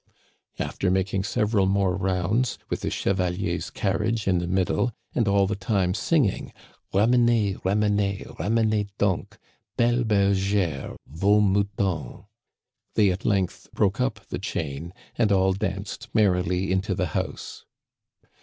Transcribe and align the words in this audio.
"After 0.57 0.89
making 0.89 1.23
several 1.25 1.67
moie 1.67 1.91
rounds, 1.91 2.57
with 2.71 2.81
the 2.81 2.87
cheva 2.89 3.29
lier's 3.37 3.69
carriage 3.69 4.27
in 4.27 4.39
the 4.39 4.47
middle, 4.47 4.91
and 5.13 5.27
all 5.27 5.45
the 5.45 5.55
time 5.55 5.93
singing:" 5.93 6.51
Ramenez, 6.91 7.61
ramenez, 7.63 8.25
ramenez 8.39 8.87
donc, 8.97 9.37
Belle 9.77 10.03
bergère, 10.03 10.97
vos 11.07 11.39
moutons." 11.39 12.25
They 12.95 13.11
at 13.11 13.25
length 13.25 13.67
broke 13.75 14.01
up 14.01 14.25
the 14.29 14.39
chain, 14.39 14.91
and 15.19 15.31
all 15.31 15.53
danced 15.53 16.07
mer 16.15 16.31
rily 16.33 16.71
into 16.71 16.95
the 16.95 17.05
house. 17.13 17.65